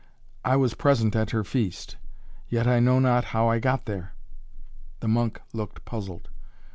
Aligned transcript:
"I 0.43 0.55
was 0.55 0.73
present 0.73 1.15
at 1.15 1.29
her 1.29 1.43
feast. 1.43 1.97
Yet 2.49 2.65
I 2.65 2.79
know 2.79 2.97
not 2.97 3.23
how 3.37 3.49
I 3.49 3.59
got 3.59 3.85
there!" 3.85 4.15
The 4.99 5.07
monk 5.07 5.39
looked 5.53 5.85
puzzled. 5.85 6.27